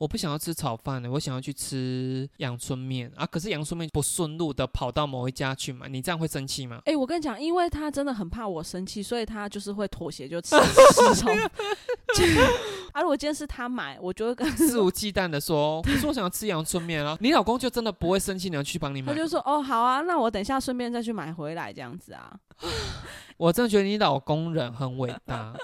[0.00, 3.26] 我不想要吃炒饭的，我想要去吃阳春面啊！
[3.26, 6.80] 可是阳春面不顺路的跑到某一家去买，你这样会生气吗？
[6.86, 10.56] 哎、我跟你讲，因为他真的很怕我生气，所以他就是会妥协，就吃
[10.96, 11.30] 吃从。
[12.92, 17.14] 啊，如果今天是他买，我就会跟肆无忌惮的说，可是我想要吃阳春面啊！
[17.20, 19.18] 你老公就真的不会生气，你要去帮你买他。
[19.18, 22.34] 就说哦好啊，那我等一下顺便再去买回来这样子啊。
[23.36, 25.54] 我真的觉得你老公人很伟大。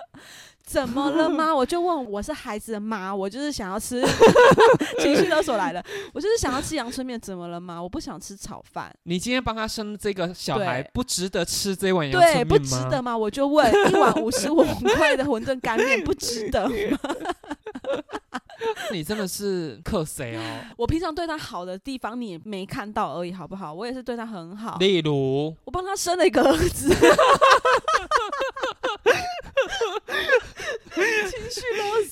[0.67, 1.55] 怎么了吗？
[1.55, 4.03] 我就问，我是孩子的妈，我就是想要吃，
[4.99, 7.81] 情绪勒索来了，我就是想要吃阳春面，怎么了吗？
[7.81, 12.75] 我不想吃炒饭，你今天帮他生这个小孩，不值得吃这碗阳对，春面不值？
[12.91, 13.17] 得吗？
[13.17, 14.65] 我就问，一碗五十五
[14.97, 16.99] 块的馄饨干面不值得吗？
[18.91, 20.41] 你真的是克谁哦？
[20.77, 23.73] 我平常对他好的地方你也没看到而已，好不好？
[23.73, 26.93] 我也是对他很好，例如，我帮他生了一个儿子。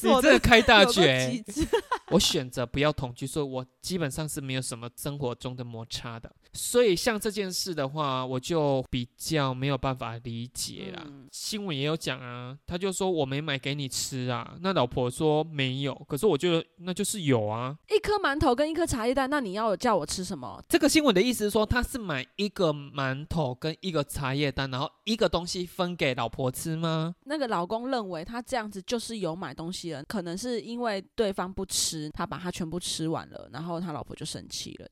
[0.05, 1.67] 你索的这个开大有个绝极，致
[2.15, 6.31] 我选择不要同居，所以我基本上是没有什么生活中的摩擦的。
[6.53, 11.03] 所以像这件事的话，我就比较没有办法理解啦。
[11.05, 17.77] 嗯新闻也有讲啊，他就说我没买给你吃啊，那老婆说没有，可是我觉得那就是有啊。
[17.89, 20.62] 一颗馒头跟一颗茶叶蛋，那你要叫我吃什么？
[20.69, 27.12] 这个新闻的意思是说，他是买一个馒头跟一个茶叶蛋，然后一个东西分给老婆吃吗？
[27.25, 34.89] 那个老公认为他这样子就是有买东西了，可能是因为对方不吃，他把它全部吃完了，然后他老婆就生气了。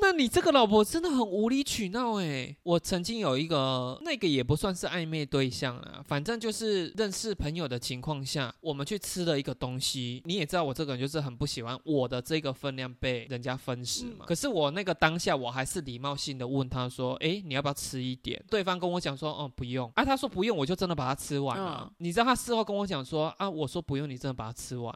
[0.00, 2.56] 那你这个老婆真的很无理取闹诶。
[2.62, 10.22] 我曾经有一个，那个也不算是暧昧对象啦，反正就是认识朋友的情况下，我们去吃了一个东西。
[10.24, 14.24] 你也知道我这个人就是很不喜欢我的这个分量被人家分食嘛。
[14.24, 21.82] 嗯可是我那个当下，我还是礼貌性的问他说：“诶，你要不要吃一点？”对方跟我讲说：“哦，不用。”啊，他说不用，我就真的把它吃完了。
[21.84, 24.94] 嗯你知道他事后跟我讲说：“啊，我说不用，你真的把它吃完。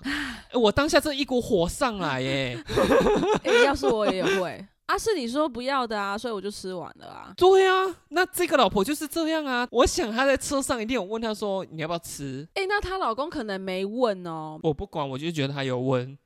[0.51, 2.63] 诶我当下这一股火上来耶。
[3.45, 4.65] 诶要是我也会。
[4.93, 7.33] 啊，是你说不要的啊，所以我就吃完了啊。
[7.35, 9.67] 对啊，那这个老婆就是这样啊。
[9.71, 16.19] 我想她在车上一定有问她说你要不要吃，诶，那她老公可能没问哦，我不管，我就觉得她有问。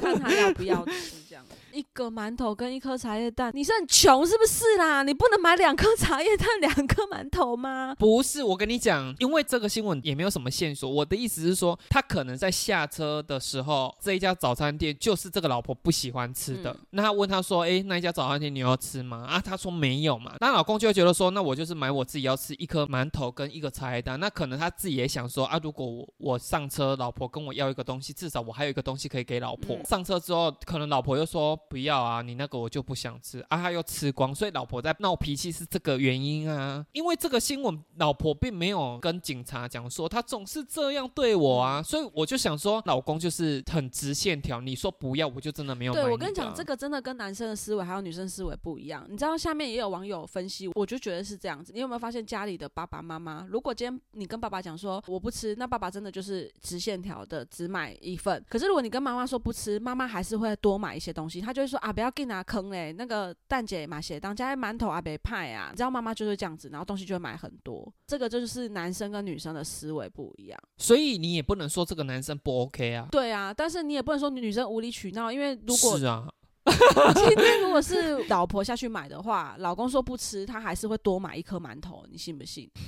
[0.00, 1.44] 看她要不要吃这样。
[1.72, 5.02] 一个馒头跟一颗茶叶蛋，你是很穷是不是啦？
[5.02, 7.94] 你不能买两颗茶叶蛋、两颗馒头吗？
[7.98, 10.88] 不是，我跟你讲，因为这个新闻也没有什么线索。
[10.88, 16.70] 我的意思是说，他可能在下车的时候，这一家早餐店就是这个老婆不喜欢吃的。
[16.72, 20.34] 嗯那他问他说：“诶，那一家早餐店你要吃吗？”啊，他说没有嘛。
[20.40, 29.76] 那老公就会觉得说：“那我就是买我自己要吃一颗馒头跟一个茶叶蛋。”那可能他自己也想说：“啊，如果我我上车，老婆跟我要一个东西，至少我还有一个东西可以给老婆。
[29.76, 36.84] 嗯上车之后，可能老婆又说不要啊，你那个我就不想吃啊，他又吃光，所以老婆在闹脾气是这个原因啊。
[36.92, 49.04] 因为这个新闻，老婆并没有跟警察讲说他总是这样对我啊，所以我就想说，老公就是很直线条，你说不要，我就真的没有买对，我跟你讲，啊这个真的跟男生的思维还有女生思维不一样。
[49.10, 51.72] 你知道下面也有网友分析，我就觉得是这样子。
[51.74, 58.44] 你有没有发现家里的爸爸妈妈，如果今天你跟爸爸讲说我不吃，那爸爸真的就是直线条的只买一份。
[58.48, 70.60] 可是如果你跟妈妈说不吃，妈妈还是会多买一些些东西，他就会说啊，不要给拿坑嘞，那个蛋姐买鞋当家馒头啊，别派啊，你知道妈妈就是这样子，然后东西就会买很多，这个就是男生跟女生的思维不一样。
[70.76, 73.08] 所以你也不能说这个男生不 OK 啊。
[73.10, 76.28] 对啊，但是你也不能说女生无理取闹，因为如果是啊，
[77.16, 82.70] 今天如果是老婆下去买的话，老公说不吃，他还是会多买一颗馒头，你信不信？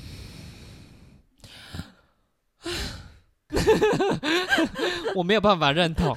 [5.17, 6.17] 我没有办法认同，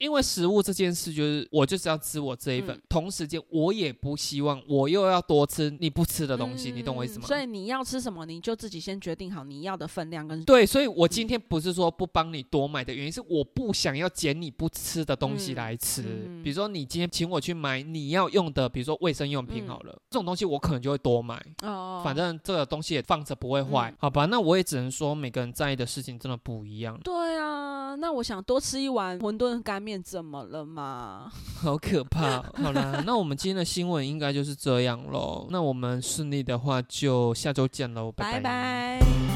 [0.00, 7.26] 因为食物这件事就是我就是要吃我这一份，嗯同时间我也不希望我又要多吃你不吃的东西，你懂我意思吗？
[7.26, 16.02] 嗯所以你要吃什么，你就自己先决定好你要的分量跟对，所以我今天不是说不帮你多买的原因，是我不想要捡你不吃的东西嗯来吃。
[16.02, 21.40] 嗯比如说你今天请我去买你要用的，比如说卫生用品嗯好了，这种东西我可能就会多买。
[21.62, 24.24] 哦，反正这个东西也放着不会坏，嗯好吧？
[24.24, 27.39] 那我也只能说每个人在意的事情真的不一样，对啊，
[28.00, 31.30] 那我想多吃一碗馄饨干面怎么了嘛？
[31.60, 32.42] 好可怕。
[32.54, 35.46] 好啦，那我们今天的新闻应该就是这样喽。
[35.50, 39.29] 那我们顺利的话就下周见喽，拜拜拜